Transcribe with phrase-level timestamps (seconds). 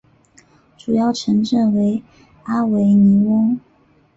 [0.79, 2.01] 主要城镇为
[2.45, 3.59] 阿维尼翁。